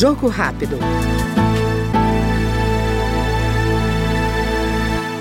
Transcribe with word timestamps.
Jogo 0.00 0.28
rápido. 0.28 0.78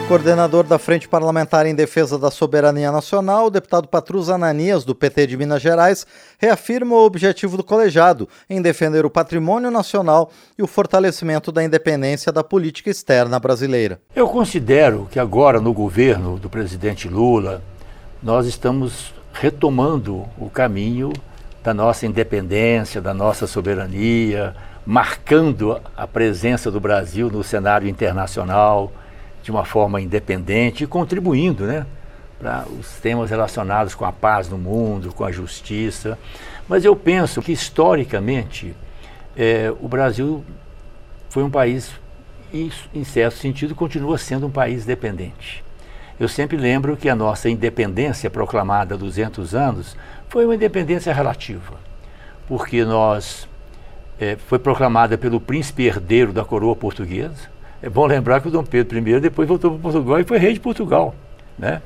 Coordenador 0.07 0.63
da 0.63 0.79
Frente 0.79 1.05
Parlamentar 1.05 1.65
em 1.65 1.75
Defesa 1.75 2.17
da 2.17 2.31
Soberania 2.31 2.89
Nacional, 2.89 3.47
o 3.47 3.49
deputado 3.49 3.89
Patrus 3.89 4.29
Ananias, 4.29 4.85
do 4.85 4.95
PT 4.95 5.27
de 5.27 5.35
Minas 5.35 5.61
Gerais, 5.61 6.07
reafirma 6.37 6.95
o 6.95 7.03
objetivo 7.03 7.57
do 7.57 7.63
colegiado 7.63 8.29
em 8.49 8.61
defender 8.61 9.05
o 9.05 9.09
patrimônio 9.09 9.69
nacional 9.69 10.31
e 10.57 10.63
o 10.63 10.67
fortalecimento 10.67 11.51
da 11.51 11.61
independência 11.61 12.31
da 12.31 12.41
política 12.41 12.89
externa 12.89 13.37
brasileira. 13.37 13.99
Eu 14.15 14.29
considero 14.29 15.09
que 15.11 15.19
agora, 15.19 15.59
no 15.59 15.73
governo 15.73 16.39
do 16.39 16.49
presidente 16.49 17.09
Lula, 17.09 17.61
nós 18.23 18.47
estamos 18.47 19.13
retomando 19.33 20.25
o 20.37 20.49
caminho 20.49 21.11
da 21.63 21.73
nossa 21.73 22.05
independência, 22.05 23.01
da 23.01 23.13
nossa 23.13 23.45
soberania, 23.45 24.55
marcando 24.85 25.79
a 25.95 26.07
presença 26.07 26.71
do 26.71 26.79
Brasil 26.79 27.29
no 27.29 27.43
cenário 27.43 27.87
internacional 27.87 28.91
de 29.43 29.51
uma 29.51 29.65
forma 29.65 30.01
independente 30.01 30.83
e 30.83 30.87
contribuindo 30.87 31.65
né, 31.65 31.85
para 32.39 32.65
os 32.67 32.99
temas 32.99 33.29
relacionados 33.29 33.93
com 33.93 34.05
a 34.05 34.11
paz 34.11 34.49
no 34.49 34.57
mundo, 34.57 35.13
com 35.13 35.23
a 35.23 35.31
justiça. 35.31 36.17
Mas 36.67 36.85
eu 36.85 36.95
penso 36.95 37.41
que, 37.41 37.51
historicamente, 37.51 38.75
é, 39.35 39.73
o 39.79 39.87
Brasil 39.87 40.43
foi 41.29 41.43
um 41.43 41.49
país, 41.49 41.91
e, 42.53 42.71
em 42.93 43.03
certo 43.03 43.37
sentido, 43.37 43.75
continua 43.75 44.17
sendo 44.17 44.47
um 44.47 44.51
país 44.51 44.85
dependente. 44.85 45.63
Eu 46.19 46.27
sempre 46.27 46.57
lembro 46.57 46.97
que 46.97 47.07
a 47.07 47.15
nossa 47.15 47.49
independência 47.49 48.29
proclamada 48.29 48.95
há 48.95 48.97
200 48.97 49.55
anos 49.55 49.95
foi 50.27 50.45
uma 50.45 50.55
independência 50.55 51.13
relativa, 51.13 51.75
porque 52.47 52.83
nós 52.83 53.47
é, 54.19 54.35
foi 54.35 54.59
proclamada 54.59 55.17
pelo 55.17 55.39
príncipe 55.39 55.85
herdeiro 55.85 56.33
da 56.33 56.43
coroa 56.43 56.75
portuguesa, 56.75 57.49
é 57.81 57.89
bom 57.89 58.05
lembrar 58.05 58.41
que 58.41 58.49
o 58.49 58.51
Dom 58.51 58.63
Pedro 58.63 58.97
I 58.97 59.19
depois 59.21 59.47
voltou 59.47 59.71
para 59.71 59.79
Portugal 59.79 60.19
e 60.19 60.25
foi 60.25 60.37
rei 60.37 60.53
de 60.53 60.59
Portugal. 60.59 61.15
Né? 61.57 61.81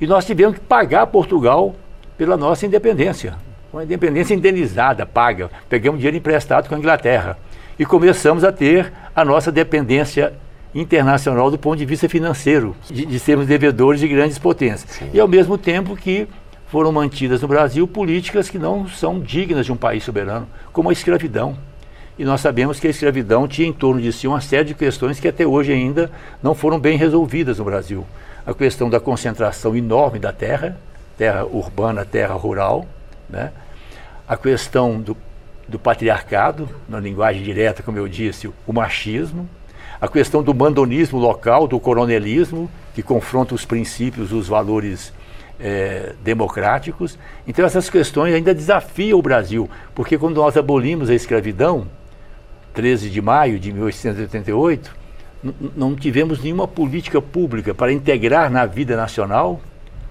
E 0.00 0.06
nós 0.06 0.24
tivemos 0.26 0.58
que 0.58 0.60
pagar 0.60 1.06
Portugal 1.06 1.76
pela 2.18 2.36
nossa 2.36 2.66
independência. 2.66 3.34
Uma 3.72 3.84
independência 3.84 4.34
indenizada, 4.34 5.06
paga. 5.06 5.48
Pegamos 5.68 6.00
dinheiro 6.00 6.16
emprestado 6.16 6.68
com 6.68 6.74
a 6.74 6.78
Inglaterra. 6.78 7.38
E 7.78 7.86
começamos 7.86 8.42
a 8.42 8.50
ter 8.50 8.92
a 9.14 9.24
nossa 9.24 9.52
dependência 9.52 10.32
internacional 10.80 11.50
do 11.50 11.58
ponto 11.58 11.78
de 11.78 11.86
vista 11.86 12.08
financeiro, 12.08 12.76
de, 12.90 13.06
de 13.06 13.18
sermos 13.18 13.46
devedores 13.46 14.00
de 14.00 14.08
grandes 14.08 14.38
potências. 14.38 14.90
Sim. 14.90 15.10
E 15.12 15.18
ao 15.18 15.26
mesmo 15.26 15.56
tempo 15.56 15.96
que 15.96 16.28
foram 16.68 16.92
mantidas 16.92 17.40
no 17.42 17.48
Brasil 17.48 17.86
políticas 17.86 18.50
que 18.50 18.58
não 18.58 18.86
são 18.88 19.20
dignas 19.20 19.66
de 19.66 19.72
um 19.72 19.76
país 19.76 20.04
soberano, 20.04 20.46
como 20.72 20.90
a 20.90 20.92
escravidão. 20.92 21.56
E 22.18 22.24
nós 22.24 22.40
sabemos 22.40 22.80
que 22.80 22.86
a 22.86 22.90
escravidão 22.90 23.46
tinha 23.46 23.68
em 23.68 23.72
torno 23.72 24.00
de 24.00 24.12
si 24.12 24.26
uma 24.26 24.40
série 24.40 24.64
de 24.64 24.74
questões 24.74 25.20
que 25.20 25.28
até 25.28 25.46
hoje 25.46 25.72
ainda 25.72 26.10
não 26.42 26.54
foram 26.54 26.78
bem 26.78 26.96
resolvidas 26.96 27.58
no 27.58 27.64
Brasil. 27.64 28.06
A 28.46 28.54
questão 28.54 28.88
da 28.88 29.00
concentração 29.00 29.76
enorme 29.76 30.18
da 30.18 30.32
terra, 30.32 30.78
terra 31.16 31.44
urbana, 31.44 32.04
terra 32.04 32.34
rural, 32.34 32.86
né? 33.28 33.52
a 34.26 34.36
questão 34.36 35.00
do, 35.00 35.16
do 35.68 35.78
patriarcado, 35.78 36.68
na 36.88 36.98
linguagem 36.98 37.42
direta, 37.42 37.82
como 37.82 37.98
eu 37.98 38.08
disse, 38.08 38.50
o 38.66 38.72
machismo, 38.72 39.48
a 40.00 40.08
questão 40.08 40.42
do 40.42 40.54
mandonismo 40.54 41.18
local, 41.18 41.66
do 41.66 41.78
coronelismo, 41.80 42.70
que 42.94 43.02
confronta 43.02 43.54
os 43.54 43.64
princípios, 43.64 44.32
os 44.32 44.48
valores 44.48 45.12
é, 45.58 46.14
democráticos. 46.22 47.18
Então, 47.46 47.64
essas 47.64 47.88
questões 47.88 48.34
ainda 48.34 48.54
desafiam 48.54 49.18
o 49.18 49.22
Brasil, 49.22 49.68
porque 49.94 50.18
quando 50.18 50.36
nós 50.36 50.56
abolimos 50.56 51.10
a 51.10 51.14
escravidão, 51.14 51.86
13 52.74 53.10
de 53.10 53.22
maio 53.22 53.58
de 53.58 53.72
1888, 53.72 54.94
não 55.76 55.94
tivemos 55.94 56.42
nenhuma 56.42 56.66
política 56.66 57.20
pública 57.22 57.74
para 57.74 57.92
integrar 57.92 58.50
na 58.50 58.66
vida 58.66 58.96
nacional, 58.96 59.60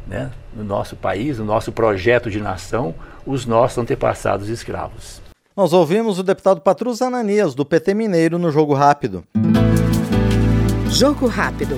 né, 0.08 0.32
no 0.56 0.64
nosso 0.64 0.96
país, 0.96 1.40
no 1.40 1.46
nosso 1.46 1.72
projeto 1.72 2.30
de 2.30 2.40
nação, 2.40 2.94
os 3.26 3.46
nossos 3.46 3.78
antepassados 3.78 4.50
escravos. 4.50 5.22
Nós 5.56 5.74
ouvimos 5.74 6.20
o 6.20 6.24
deputado 6.24 6.62
Patrus 6.62 7.02
Ananias, 7.02 7.56
do 7.56 7.66
PT 7.66 7.94
Mineiro, 7.94 8.38
no 8.38 8.52
Jogo 8.52 8.74
Rápido. 8.74 9.24
Jogo 10.96 11.28
Rápido. 11.28 11.78